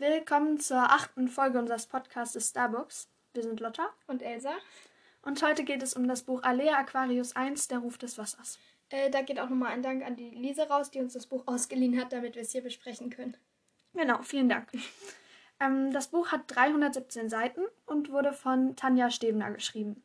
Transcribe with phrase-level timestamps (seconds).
[0.00, 3.08] Willkommen zur achten Folge unseres Podcasts Starbucks.
[3.34, 4.52] Wir sind Lotta und Elsa.
[5.22, 8.60] Und heute geht es um das Buch Alea Aquarius 1, Der Ruf des Wassers.
[8.90, 11.42] Äh, da geht auch nochmal ein Dank an die Lise raus, die uns das Buch
[11.48, 13.36] ausgeliehen hat, damit wir es hier besprechen können.
[13.92, 14.68] Genau, vielen Dank.
[15.60, 20.04] ähm, das Buch hat 317 Seiten und wurde von Tanja Stevener geschrieben.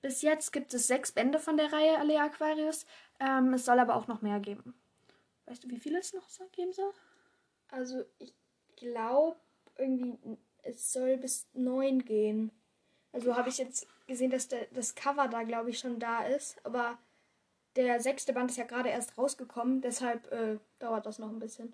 [0.00, 2.86] Bis jetzt gibt es sechs Bände von der Reihe Alea Aquarius.
[3.20, 4.72] Ähm, es soll aber auch noch mehr geben.
[5.44, 6.94] Weißt du, wie viele es noch geben soll?
[7.68, 8.32] Also, ich
[8.76, 9.36] glaube,
[9.76, 10.18] irgendwie,
[10.62, 12.50] es soll bis neun gehen.
[13.12, 16.56] Also habe ich jetzt gesehen, dass der, das Cover da, glaube ich, schon da ist.
[16.64, 16.98] Aber
[17.76, 21.72] der sechste Band ist ja gerade erst rausgekommen, deshalb äh, dauert das noch ein bisschen.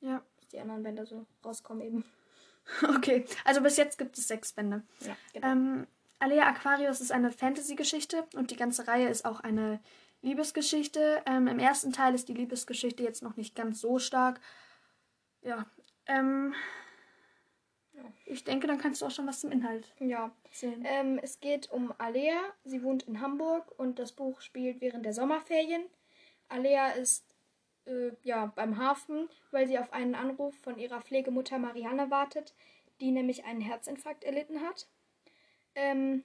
[0.00, 0.22] Ja.
[0.36, 2.04] Bis die anderen Bände so rauskommen eben.
[2.96, 4.82] Okay, also bis jetzt gibt es sechs Bände.
[5.00, 5.46] Ja, genau.
[5.46, 5.86] Ähm,
[6.18, 9.80] Alea Aquarius ist eine Fantasy-Geschichte und die ganze Reihe ist auch eine
[10.20, 11.22] Liebesgeschichte.
[11.24, 14.38] Ähm, Im ersten Teil ist die Liebesgeschichte jetzt noch nicht ganz so stark.
[15.42, 15.64] Ja.
[16.08, 16.54] Ähm,
[18.24, 20.30] ich denke, dann kannst du auch schon was zum Inhalt ja.
[20.44, 20.84] erzählen.
[20.86, 22.40] Ähm, es geht um Alea.
[22.64, 25.82] Sie wohnt in Hamburg und das Buch spielt während der Sommerferien.
[26.48, 27.24] Alea ist
[27.86, 32.54] äh, ja beim Hafen, weil sie auf einen Anruf von ihrer Pflegemutter Marianne wartet,
[33.00, 34.88] die nämlich einen Herzinfarkt erlitten hat.
[35.74, 36.24] Ähm,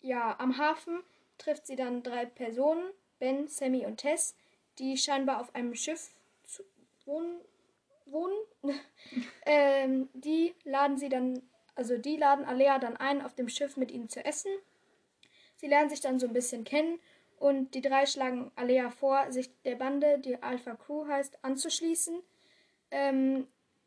[0.00, 1.02] ja, am Hafen
[1.38, 4.36] trifft sie dann drei Personen, Ben, Sammy und Tess,
[4.78, 6.14] die scheinbar auf einem Schiff
[7.04, 7.40] wohnen.
[8.06, 8.36] Wohnen.
[9.46, 11.42] ähm, die laden sie dann,
[11.74, 14.50] also die laden Alea dann ein, auf dem Schiff mit ihnen zu essen.
[15.56, 16.98] Sie lernen sich dann so ein bisschen kennen
[17.38, 22.22] und die drei schlagen Alea vor, sich der Bande, die Alpha Crew heißt, anzuschließen.
[22.90, 23.46] Ähm,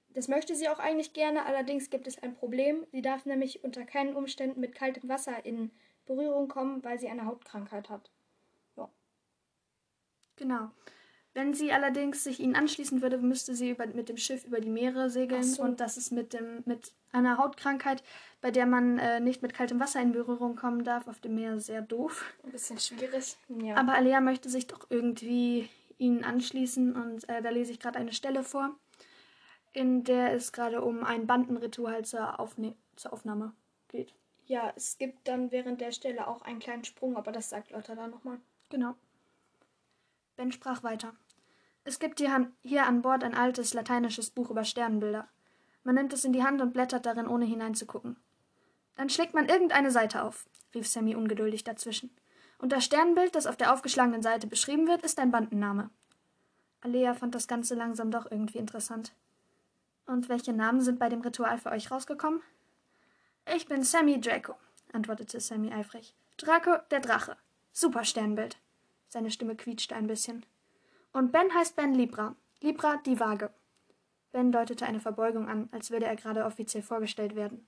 [0.09, 2.85] das möchte sie auch eigentlich gerne, allerdings gibt es ein Problem.
[2.91, 5.71] Sie darf nämlich unter keinen Umständen mit kaltem Wasser in
[6.05, 8.09] Berührung kommen, weil sie eine Hautkrankheit hat.
[8.75, 8.89] Ja.
[10.37, 10.71] Genau.
[11.37, 14.71] Wenn sie allerdings sich ihnen anschließen würde, müsste sie über, mit dem Schiff über die
[14.71, 15.43] Meere segeln.
[15.43, 15.61] So.
[15.61, 18.01] Und das ist mit, dem, mit einer Hautkrankheit,
[18.41, 21.59] bei der man äh, nicht mit kaltem Wasser in Berührung kommen darf, auf dem Meer
[21.59, 22.33] sehr doof.
[22.43, 23.37] Ein bisschen schwierig.
[23.49, 23.75] Ja.
[23.75, 26.95] Aber Alea möchte sich doch irgendwie ihnen anschließen.
[26.95, 28.71] Und äh, da lese ich gerade eine Stelle vor,
[29.73, 33.53] in der es gerade um ein Bandenritual zur, Aufne zur Aufnahme
[33.89, 34.11] geht.
[34.47, 37.93] Ja, es gibt dann während der Stelle auch einen kleinen Sprung, aber das sagt Lotta
[37.93, 38.39] dann nochmal.
[38.71, 38.95] Genau.
[40.35, 41.13] Ben sprach weiter.
[41.87, 45.29] Es gibt hier, hier an Bord ein altes lateinisches Buch über Sternbilder.
[45.85, 48.17] Man nimmt es in die Hand und blättert darin, ohne hineinzugucken.
[48.95, 52.13] Dann schlägt man irgendeine Seite auf, rief Sammy ungeduldig dazwischen.
[52.57, 55.89] Und das Sternbild, das auf der aufgeschlagenen Seite beschrieben wird, ist ein Bandenname.
[56.81, 59.13] Alea fand das Ganze langsam doch irgendwie interessant.
[60.07, 62.41] Und welche Namen sind bei dem Ritual für euch rausgekommen?
[63.55, 64.55] Ich bin Sammy Draco,
[64.91, 66.13] antwortete Sammy eifrig.
[66.35, 67.37] Draco, der Drache.
[67.71, 68.57] Super Sternbild.
[69.07, 70.45] Seine Stimme quietschte ein bisschen.
[71.13, 72.35] Und Ben heißt Ben Libra.
[72.61, 73.51] Libra die Waage.
[74.31, 77.67] Ben deutete eine Verbeugung an, als würde er gerade offiziell vorgestellt werden.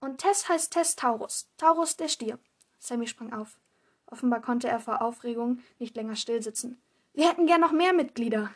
[0.00, 1.48] Und Tess heißt Tess Taurus.
[1.56, 2.38] Taurus der Stier.
[2.78, 3.58] Sammy sprang auf.
[4.06, 6.80] Offenbar konnte er vor Aufregung nicht länger stillsitzen.
[7.12, 8.50] Wir hätten gern noch mehr Mitglieder.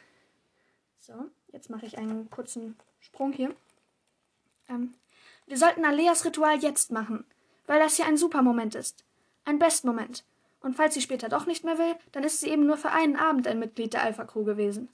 [0.98, 1.12] So,
[1.52, 3.54] jetzt mache ich einen kurzen Sprung hier.
[4.68, 4.94] Ähm,
[5.46, 7.24] wir sollten Aleas Ritual jetzt machen,
[7.66, 9.04] weil das hier ein super Moment ist.
[9.44, 10.24] Ein Bestmoment.
[10.64, 13.16] Und falls sie später doch nicht mehr will, dann ist sie eben nur für einen
[13.16, 14.88] Abend ein Mitglied der Alpha Crew gewesen.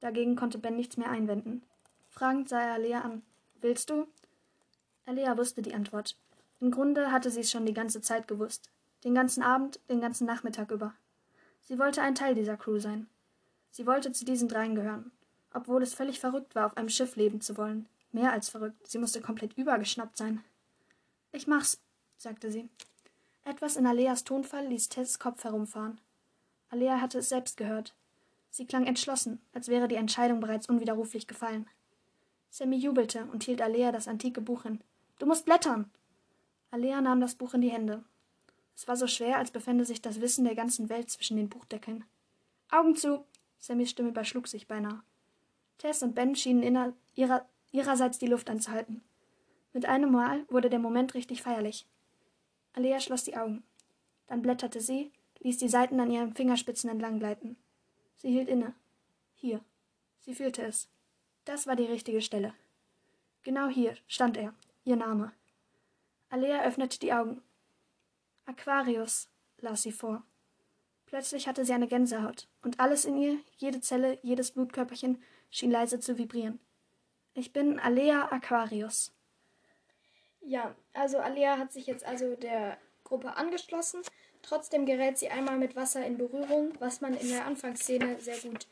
[0.00, 1.62] Dagegen konnte Ben nichts mehr einwenden.
[2.08, 3.22] Fragend sah er Alea an.
[3.60, 4.08] Willst du?
[5.06, 6.16] Alea wusste die Antwort.
[6.58, 8.68] Im Grunde hatte sie es schon die ganze Zeit gewusst.
[9.04, 10.92] Den ganzen Abend, den ganzen Nachmittag über.
[11.62, 13.06] Sie wollte ein Teil dieser Crew sein.
[13.70, 15.12] Sie wollte zu diesen dreien gehören.
[15.54, 17.86] Obwohl es völlig verrückt war, auf einem Schiff leben zu wollen.
[18.10, 18.88] Mehr als verrückt.
[18.88, 20.42] Sie musste komplett übergeschnappt sein.
[21.30, 21.78] Ich mach's,
[22.16, 22.68] sagte sie.
[23.44, 26.00] Etwas in Aleas Tonfall ließ Tess Kopf herumfahren.
[26.68, 27.94] Alea hatte es selbst gehört.
[28.50, 31.68] Sie klang entschlossen, als wäre die Entscheidung bereits unwiderruflich gefallen.
[32.50, 34.80] Sammy jubelte und hielt Alea das antike Buch hin.
[35.18, 35.90] Du musst blättern!
[36.70, 38.04] Alea nahm das Buch in die Hände.
[38.76, 42.04] Es war so schwer, als befände sich das Wissen der ganzen Welt zwischen den Buchdeckeln.
[42.70, 43.24] Augen zu!
[43.58, 45.02] Sammys Stimme überschlug sich beinahe.
[45.78, 49.02] Tess und Ben schienen inner, ihrer, ihrerseits die Luft anzuhalten.
[49.72, 51.86] Mit einem Mal wurde der Moment richtig feierlich.
[52.72, 53.62] Alea schloss die Augen.
[54.26, 57.56] Dann blätterte sie, ließ die Seiten an ihren Fingerspitzen entlang gleiten.
[58.16, 58.74] Sie hielt inne.
[59.34, 59.60] Hier.
[60.20, 60.88] Sie fühlte es.
[61.44, 62.54] Das war die richtige Stelle.
[63.42, 65.32] Genau hier stand er, ihr Name.
[66.28, 67.42] Alea öffnete die Augen.
[68.44, 69.28] Aquarius,
[69.58, 70.22] las sie vor.
[71.06, 75.20] Plötzlich hatte sie eine Gänsehaut, und alles in ihr, jede Zelle, jedes Blutkörperchen,
[75.50, 76.60] schien leise zu vibrieren.
[77.34, 79.12] Ich bin Alea Aquarius.
[80.42, 84.02] Ja, also Alea hat sich jetzt also der Gruppe angeschlossen.
[84.42, 88.66] Trotzdem gerät sie einmal mit Wasser in Berührung, was man in der Anfangsszene sehr gut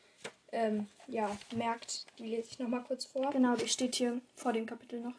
[0.53, 2.07] ähm, ja, merkt.
[2.19, 3.31] Die lese ich nochmal kurz vor.
[3.31, 5.15] Genau, die steht hier vor dem Kapitel noch.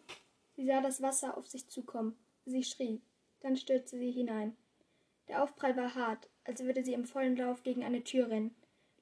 [0.55, 2.17] Sie sah das Wasser auf sich zukommen.
[2.45, 3.01] Sie schrie.
[3.41, 4.57] Dann stürzte sie hinein.
[5.27, 8.55] Der Aufprall war hart, als würde sie im vollen Lauf gegen eine Tür rennen.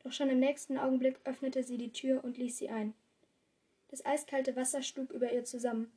[0.03, 2.93] Doch schon im nächsten Augenblick öffnete sie die Tür und ließ sie ein.
[3.89, 5.96] Das eiskalte Wasser schlug über ihr zusammen.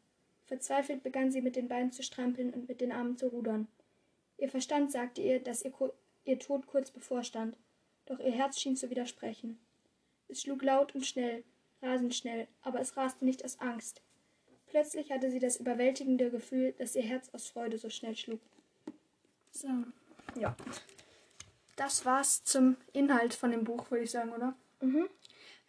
[0.50, 3.68] Verzweifelt begann sie mit den Beinen zu strampeln und mit den Armen zu rudern.
[4.36, 5.72] Ihr Verstand sagte ihr, dass ihr,
[6.24, 7.56] ihr Tod kurz bevorstand,
[8.06, 9.60] doch ihr Herz schien zu widersprechen.
[10.26, 11.44] Es schlug laut und schnell,
[11.80, 14.02] rasend schnell, aber es raste nicht aus Angst.
[14.66, 18.40] Plötzlich hatte sie das überwältigende Gefühl, dass ihr Herz aus Freude so schnell schlug.
[19.52, 19.68] So.
[20.34, 20.56] Ja.
[21.76, 24.56] Das war's zum Inhalt von dem Buch, würde ich sagen, oder?
[24.80, 25.08] Mhm.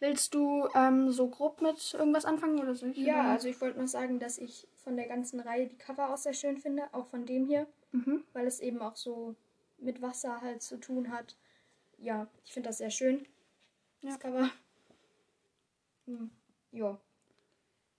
[0.02, 2.86] Willst du ähm, so grob mit irgendwas anfangen oder so?
[2.86, 6.16] Ja, also ich wollte noch sagen, dass ich von der ganzen Reihe die Cover auch
[6.16, 8.24] sehr schön finde, auch von dem hier, Mhm.
[8.32, 9.36] weil es eben auch so
[9.78, 11.36] mit Wasser halt zu tun hat.
[11.98, 13.24] Ja, ich finde das sehr schön,
[14.02, 14.18] das Ja.
[14.18, 14.50] Cover.
[16.06, 16.30] Hm,
[16.72, 16.98] ja.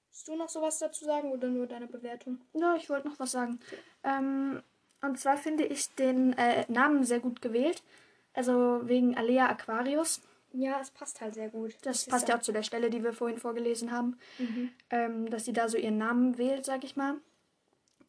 [0.10, 2.42] Hast du noch sowas dazu sagen oder nur deine Bewertung?
[2.54, 3.62] Ja, ich wollte noch was sagen.
[4.04, 4.62] Ähm,
[5.02, 7.82] und zwar finde ich den äh, Namen sehr gut gewählt.
[8.34, 10.22] Also wegen Alea Aquarius.
[10.54, 11.76] Ja, es passt halt sehr gut.
[11.82, 14.18] Das passt ja auch zu der Stelle, die wir vorhin vorgelesen haben.
[14.38, 14.70] Mhm.
[14.92, 17.16] ähm, dass sie da so ihren Namen wählt, sag ich mal.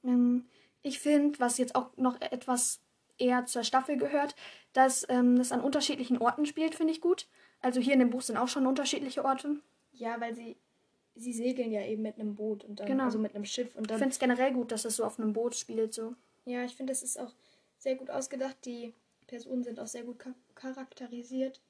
[0.05, 0.45] Ähm,
[0.83, 2.81] ich finde, was jetzt auch noch etwas
[3.19, 4.35] eher zur Staffel gehört,
[4.73, 7.27] dass ähm, das an unterschiedlichen Orten spielt, finde ich gut.
[7.61, 9.57] Also hier in dem Buch sind auch schon unterschiedliche Orte.
[9.93, 10.57] Ja, weil sie
[11.17, 13.05] sie segeln ja eben mit einem Boot und dann Genau.
[13.05, 15.19] also mit einem Schiff und Ich dann finde es generell gut, dass es so auf
[15.21, 15.95] einem Boot spielt.
[15.95, 16.15] So.
[16.45, 17.33] Ja, ich finde, das ist auch
[17.79, 18.57] sehr gut ausgedacht.
[18.65, 18.93] Die
[19.29, 21.61] Personen sind auch sehr gut cha- charakterisiert.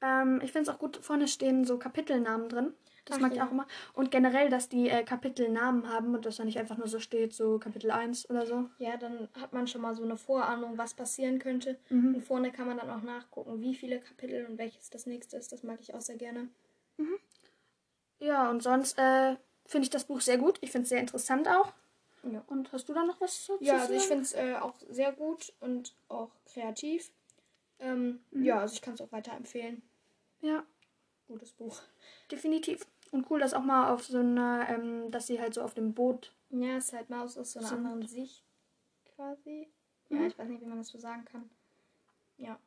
[0.00, 2.74] Ähm, ich finde es auch gut, vorne stehen so Kapitelnamen drin.
[3.04, 3.46] Das Ach mag ich ja.
[3.46, 3.66] auch immer.
[3.94, 7.32] Und generell, dass die äh, Kapitelnamen haben und dass da nicht einfach nur so steht,
[7.32, 8.68] so Kapitel 1 oder so.
[8.78, 11.78] Ja, dann hat man schon mal so eine Vorahnung, was passieren könnte.
[11.88, 12.16] Mhm.
[12.16, 15.52] Und vorne kann man dann auch nachgucken, wie viele Kapitel und welches das nächste ist.
[15.52, 16.48] Das mag ich auch sehr gerne.
[18.18, 20.58] Ja, und sonst äh, finde ich das Buch sehr gut.
[20.60, 21.72] Ich finde es sehr interessant auch.
[22.24, 22.42] Ja.
[22.48, 25.12] Und hast du da noch was zu Ja, also ich finde es äh, auch sehr
[25.12, 27.10] gut und auch kreativ.
[27.80, 28.44] Ähm, Mhm.
[28.44, 29.82] Ja, also ich kann es auch weiterempfehlen.
[30.40, 30.64] Ja,
[31.28, 31.80] Gutes Buch.
[32.30, 32.86] definitiv.
[33.10, 35.94] Und cool, dass auch mal auf so einer, ähm, dass sie halt so auf dem
[35.94, 36.32] Boot.
[36.50, 38.44] Ja, es ist halt mal aus, aus so einer Sind- anderen Sicht
[39.14, 39.68] quasi.
[40.10, 40.26] Ja, Mhm.
[40.26, 41.48] ich weiß nicht, wie man das so sagen kann.
[42.38, 42.58] Ja.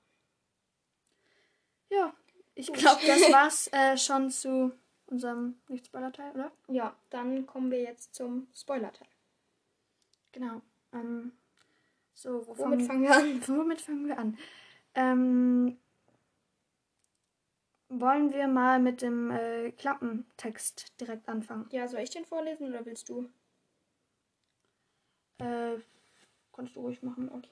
[1.90, 2.14] Ja,
[2.56, 4.72] ich glaube, das war's äh, schon zu
[5.08, 6.52] unserem Nicht-Spoiler-Teil, oder?
[6.68, 9.08] Ja, dann kommen wir jetzt zum Spoiler-Teil.
[10.32, 10.62] Genau.
[10.94, 11.34] Ähm,
[12.14, 13.42] so, wo Womit fangen wir an?
[13.48, 14.38] womit fangen wir an?
[14.96, 15.78] Ähm,
[17.90, 21.68] wollen wir mal mit dem äh, Klappentext direkt anfangen?
[21.72, 23.30] Ja, soll ich den vorlesen oder willst du?
[25.40, 25.78] Äh,
[26.54, 27.30] kannst du ruhig machen.
[27.30, 27.50] Okay.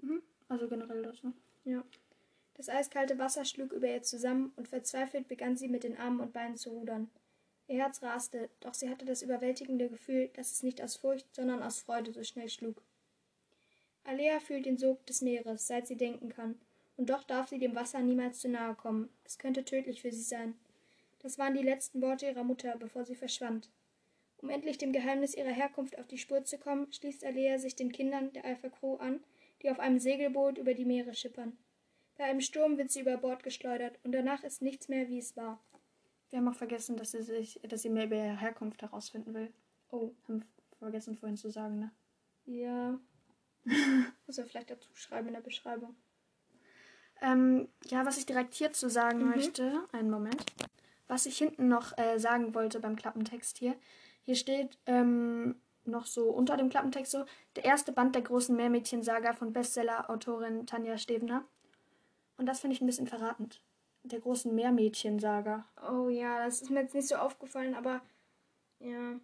[0.00, 0.22] Mhm.
[0.48, 1.32] Also generell das, ne?
[1.64, 1.82] Ja.
[2.54, 6.32] Das eiskalte Wasser schlug über ihr zusammen und verzweifelt begann sie mit den Armen und
[6.32, 7.08] Beinen zu rudern.
[7.68, 11.62] Ihr Herz raste, doch sie hatte das überwältigende Gefühl, dass es nicht aus Furcht, sondern
[11.62, 12.82] aus Freude so schnell schlug.
[14.08, 16.58] Alea fühlt den Sog des Meeres, seit sie denken kann,
[16.96, 19.10] und doch darf sie dem Wasser niemals zu nahe kommen.
[19.24, 20.54] Es könnte tödlich für sie sein.
[21.18, 23.68] Das waren die letzten Worte ihrer Mutter, bevor sie verschwand.
[24.38, 27.92] Um endlich dem Geheimnis ihrer Herkunft auf die Spur zu kommen, schließt Alea sich den
[27.92, 29.20] Kindern der Alpha Crew an,
[29.62, 31.58] die auf einem Segelboot über die Meere schippern.
[32.16, 35.36] Bei einem Sturm wird sie über Bord geschleudert und danach ist nichts mehr, wie es
[35.36, 35.62] war.
[36.30, 39.52] Wir haben auch vergessen, dass sie sich, dass sie mehr über ihre Herkunft herausfinden will.
[39.90, 40.44] Oh, Haben
[40.78, 41.90] vergessen vorhin zu sagen, ne?
[42.46, 42.98] ja.
[44.26, 45.96] Muss er vielleicht dazu schreiben in der Beschreibung.
[47.20, 49.30] Ähm, ja, was ich direkt hierzu sagen Mhm.
[49.30, 50.44] möchte, einen Moment.
[51.08, 53.74] Was ich hinten noch äh, sagen wollte beim Klappentext hier.
[54.22, 57.24] Hier steht ähm, noch so unter dem Klappentext so,
[57.56, 61.44] der erste Band der großen Meermädchen-Saga von Bestseller-Autorin Tanja Stevener.
[62.36, 63.62] Und das finde ich ein bisschen verratend.
[64.04, 65.64] Der großen Meermädchen-Saga.
[65.90, 68.00] Oh ja, das ist mir jetzt nicht so aufgefallen, aber
[68.78, 69.18] ja.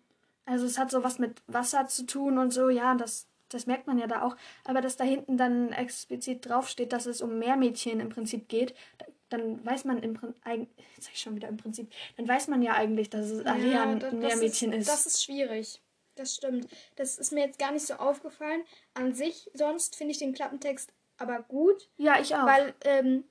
[0.47, 3.87] Also es hat so was mit Wasser zu tun und so, ja, das, das merkt
[3.87, 4.37] man ja da auch.
[4.65, 9.07] Aber dass da hinten dann explizit draufsteht, dass es um Meermädchen im Prinzip geht, da-
[9.31, 10.41] dann weiß man im Prinzip,
[10.97, 13.73] jetzt sag ich schon wieder im Prinzip, dann weiß man ja eigentlich, dass es Alea
[13.73, 14.89] ja, ein Meermädchen ist, ist.
[14.89, 15.81] Das ist schwierig.
[16.17, 16.69] Das stimmt.
[16.95, 18.63] Das ist mir jetzt gar nicht so aufgefallen.
[18.95, 22.45] An sich, sonst finde ich den Klappentext aber gut, ja, ich auch.
[22.47, 23.25] weil ähm,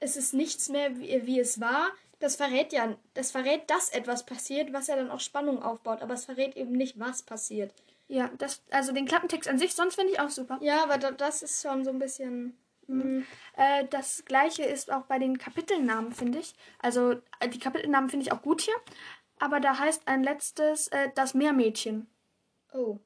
[0.00, 1.90] es ist nichts mehr, wie, wie es war.
[2.18, 6.14] Das verrät ja, das verrät, dass etwas passiert, was ja dann auch Spannung aufbaut, aber
[6.14, 7.74] es verrät eben nicht, was passiert.
[8.12, 10.58] Ja, das, also den Klappentext an sich, sonst finde ich auch super.
[10.60, 12.58] Ja, aber da, das ist schon so ein bisschen.
[12.86, 13.22] mm,
[13.56, 16.54] Äh, das gleiche ist auch bei den Kapitelnamen, finde ich.
[16.78, 18.74] Also äh, die Kapitelnamen finde ich auch gut hier.
[19.38, 22.06] Aber da heißt ein letztes äh, das Meermädchen.
[22.74, 22.98] Oh.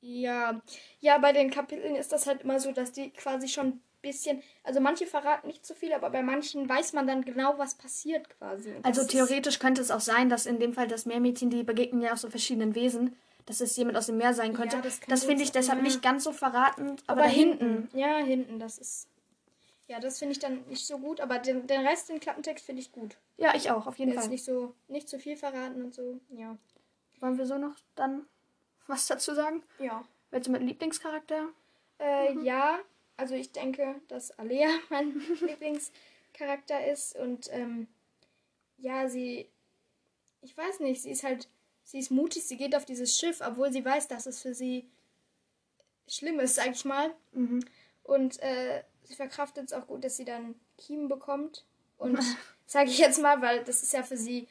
[0.00, 0.60] Ja.
[1.00, 4.80] Ja, bei den Kapiteln ist das halt immer so, dass die quasi schon bisschen, also
[4.80, 8.74] manche verraten nicht so viel, aber bei manchen weiß man dann genau, was passiert quasi.
[8.82, 12.12] Also theoretisch könnte es auch sein, dass in dem Fall das Meermädchen, die begegnen ja
[12.12, 14.76] auch so verschiedenen Wesen, dass es jemand aus dem Meer sein könnte.
[14.76, 17.88] Ja, das das finde ich deshalb nicht ganz so verratend, aber, aber da hinten.
[17.96, 19.08] Ja, hinten, das ist.
[19.88, 22.82] Ja, das finde ich dann nicht so gut, aber den, den Rest, den Klappentext, finde
[22.82, 23.16] ich gut.
[23.36, 24.32] Ja, ich auch, auf jeden Der ist Fall.
[24.32, 26.18] nicht so, nicht zu viel verraten und so.
[26.30, 26.56] Ja.
[27.20, 28.26] Wollen wir so noch dann
[28.88, 29.62] was dazu sagen?
[29.78, 30.02] Ja.
[30.32, 31.48] Willst du mit Lieblingscharakter?
[32.00, 32.80] Äh, Ja,
[33.16, 37.86] also ich denke, dass Alea mein Lieblingscharakter ist und ähm,
[38.78, 39.48] ja, sie,
[40.42, 41.48] ich weiß nicht, sie ist halt,
[41.86, 44.86] sie ist mutig, sie geht auf dieses Schiff, obwohl sie weiß, dass es für sie
[46.06, 47.14] schlimm ist, sag ich mal.
[47.32, 47.64] Mhm.
[48.02, 51.64] Und äh, sie verkraftet es auch gut, dass sie dann Kiemen bekommt.
[51.96, 52.18] Und
[52.66, 54.46] sage ich jetzt mal, weil das ist ja für sie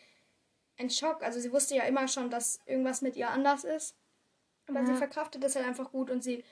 [0.78, 1.22] ein Schock.
[1.24, 3.96] Also sie wusste ja immer schon, dass irgendwas mit ihr anders ist.
[4.68, 4.88] Aber Ja.
[4.88, 6.44] sie verkraftet das halt einfach gut und sie,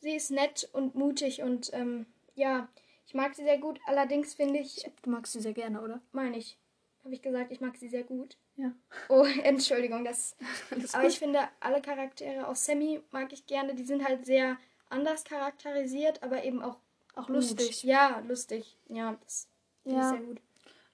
[0.00, 2.68] sie ist nett und mutig und ähm, ja,
[3.06, 3.80] ich mag sie sehr gut.
[3.86, 6.00] Allerdings finde ich, Du magst sie sehr gerne, oder?
[6.12, 6.58] meine ich,
[7.06, 8.36] habe ich gesagt, ich mag sie sehr gut.
[8.56, 8.72] Ja.
[9.08, 10.36] Oh, Entschuldigung, das
[10.92, 13.74] aber ich finde, alle Charaktere aus Sammy mag ich gerne.
[13.74, 14.56] Die sind halt sehr
[14.90, 16.78] anders charakterisiert, aber eben auch
[17.14, 17.36] Auch gut.
[17.36, 17.82] lustig.
[17.84, 18.76] Ja, lustig.
[18.88, 19.48] Ja, das
[19.82, 20.04] finde Ja.
[20.12, 20.40] ich sehr gut.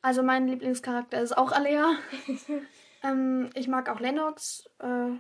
[0.02, 1.96] Also mein Lieblingscharakter ist auch Alea.
[3.02, 4.68] ähm, ich mag auch Lennox.
[4.80, 5.12] Äh,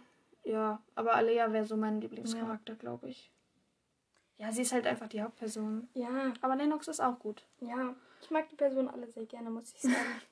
[0.44, 3.30] ja, aber Alea wäre so mein Lieblingscharakter, glaube ich.
[4.38, 5.88] Ja, sie ist halt einfach die Hauptperson.
[5.94, 7.46] Ja, Aber Lennox ist auch gut.
[7.60, 7.94] ja.
[8.22, 9.94] Ich mag die Personen alle sehr gerne, muss ich sagen.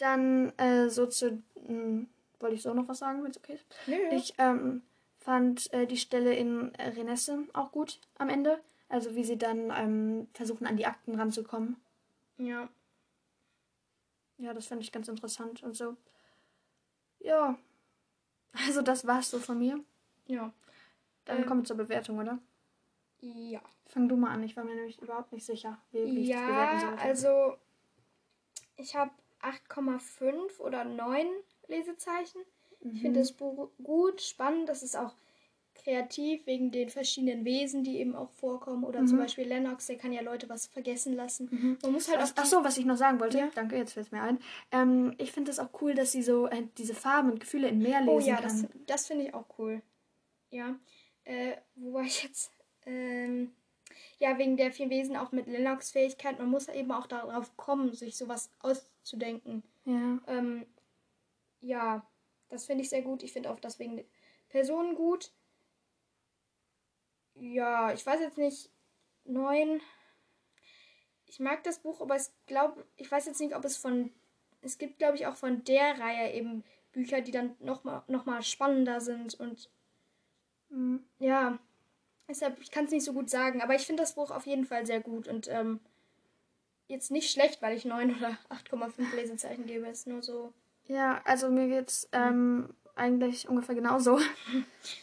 [0.00, 1.42] Dann äh, so zu.
[1.68, 2.06] Mh,
[2.40, 3.66] wollte ich so noch was sagen, wenn es okay ist?
[3.86, 3.96] Nö.
[4.12, 4.82] Ich ähm,
[5.18, 8.60] fand äh, die Stelle in Renesse auch gut am Ende.
[8.88, 11.76] Also wie sie dann ähm, versuchen, an die Akten ranzukommen.
[12.38, 12.68] ja.
[14.38, 15.98] Ja, das fand ich ganz interessant und so.
[17.18, 17.58] Ja.
[18.66, 19.78] Also das war's so von mir.
[20.28, 20.50] Ja.
[21.26, 21.46] Dann Ähm.
[21.46, 22.38] kommen wir zur Bewertung, oder?
[23.20, 23.60] Ja.
[23.84, 24.42] Fang du mal an.
[24.42, 27.02] Ich war mir nämlich überhaupt nicht sicher, wie, wie ich das bewerten Ja, sollte.
[27.02, 27.56] also
[28.76, 29.10] ich habe
[29.42, 31.26] 8,5 oder 9
[31.68, 32.40] Lesezeichen.
[32.80, 32.96] Ich Mhm.
[32.96, 34.68] finde das Buch gut, spannend.
[34.68, 35.14] Das ist auch
[35.74, 38.84] kreativ wegen den verschiedenen Wesen, die eben auch vorkommen.
[38.84, 39.22] Oder zum Mhm.
[39.22, 41.78] Beispiel Lennox, der kann ja Leute was vergessen lassen.
[41.82, 43.38] Man muss halt Ach, ach so, was ich noch sagen wollte.
[43.38, 43.50] Ja.
[43.54, 44.38] Danke, jetzt fällt es mir ein.
[44.72, 47.78] Ähm, ich finde es auch cool, dass sie so äh, diese Farben und Gefühle in
[47.78, 48.42] mehr lesen Oh ja, kann.
[48.44, 49.80] das, das finde ich auch cool.
[50.50, 50.78] Ja.
[51.24, 52.50] Äh, wo war ich jetzt?
[52.84, 53.52] Ähm,
[54.20, 56.38] ja, wegen der vielen Wesen auch mit Lennox Fähigkeit.
[56.38, 59.64] Man muss eben auch darauf kommen, sich sowas auszudenken.
[59.86, 60.20] Ja.
[60.26, 60.66] Ähm,
[61.60, 62.06] ja,
[62.50, 63.22] das finde ich sehr gut.
[63.22, 64.04] Ich finde auch das wegen der
[64.50, 65.32] Personen gut.
[67.34, 68.70] Ja, ich weiß jetzt nicht.
[69.24, 69.80] Neun.
[71.24, 74.12] Ich mag das Buch, aber ich glaube, ich weiß jetzt nicht, ob es von.
[74.60, 76.62] Es gibt, glaube ich, auch von der Reihe eben
[76.92, 79.34] Bücher, die dann nochmal noch mal spannender sind.
[79.40, 79.70] Und
[80.68, 81.04] Mhm.
[81.18, 81.58] ja,
[82.30, 83.60] deshalb, ich kann es nicht so gut sagen.
[83.60, 85.28] Aber ich finde das Buch auf jeden Fall sehr gut.
[85.28, 85.80] Und ähm,
[86.88, 89.86] jetzt nicht schlecht, weil ich 9 oder 8,5 Lesezeichen gebe.
[89.86, 90.52] Ist nur so.
[90.86, 94.18] Ja, also mir geht's ähm, eigentlich ungefähr genauso.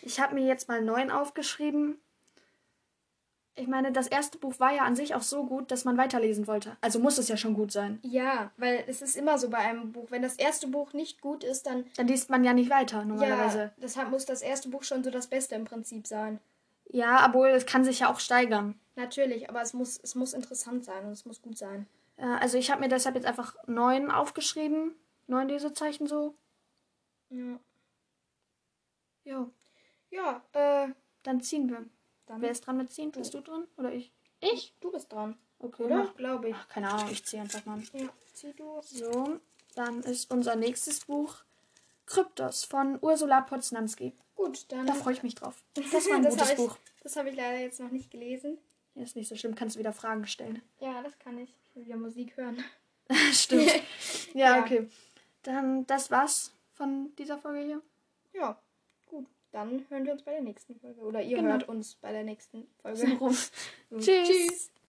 [0.01, 1.99] Ich habe mir jetzt mal neun aufgeschrieben.
[3.55, 6.45] Ich meine, das erste Buch war ja an sich auch so gut, dass man weiterlesen
[6.47, 6.77] wollte.
[6.81, 7.99] Also muss es ja schon gut sein.
[8.03, 10.07] Ja, weil es ist immer so bei einem Buch.
[10.09, 11.85] Wenn das erste Buch nicht gut ist, dann.
[11.95, 13.57] Dann liest man ja nicht weiter normalerweise.
[13.59, 16.39] Ja, deshalb muss das erste Buch schon so das Beste im Prinzip sein.
[16.89, 18.79] Ja, obwohl es kann sich ja auch steigern.
[18.95, 21.87] Natürlich, aber es muss, es muss interessant sein und es muss gut sein.
[22.17, 24.95] Äh, also ich habe mir deshalb jetzt einfach neun aufgeschrieben.
[25.27, 26.35] Neun Lesezeichen so.
[27.29, 27.59] Ja.
[29.25, 29.49] Ja,
[30.09, 31.85] Ja, äh, dann ziehen wir.
[32.25, 32.41] dann.
[32.41, 33.11] Wer ist dran mit ziehen?
[33.11, 33.67] Bist du dran?
[33.77, 34.13] Oder ich?
[34.39, 34.73] Ich?
[34.79, 35.37] Du bist dran.
[35.59, 35.83] Okay.
[35.83, 36.13] Oder?
[36.15, 36.55] Glaube ich.
[36.57, 37.81] Ach, keine Ahnung, ich ziehe einfach mal.
[37.93, 38.79] Ja, zieh du.
[38.83, 39.39] So,
[39.75, 41.43] dann ist unser nächstes Buch
[42.07, 44.13] Kryptos von Ursula Poznanski.
[44.35, 44.87] Gut, dann.
[44.87, 45.61] Da freue ich mich drauf.
[45.75, 46.77] Das war ein das gutes ich, Buch.
[47.03, 48.57] Das habe ich leider jetzt noch nicht gelesen.
[48.95, 50.61] Ja, ist nicht so schlimm, kannst du wieder Fragen stellen.
[50.79, 51.49] Ja, das kann ich.
[51.69, 52.63] Ich will wieder Musik hören.
[53.31, 53.71] Stimmt.
[54.33, 54.61] Ja, Ja.
[54.61, 54.87] okay.
[55.43, 57.81] Dann, das war's von dieser Folge hier.
[58.33, 58.57] Ja,
[59.05, 59.25] gut.
[59.51, 60.99] Dann hören wir uns bei der nächsten Folge.
[61.01, 61.51] Oder ihr Genau.
[61.51, 62.97] hört uns bei der nächsten Folge.
[62.97, 63.37] So rum.
[63.99, 64.27] Tschüss.
[64.27, 64.71] Tschüss.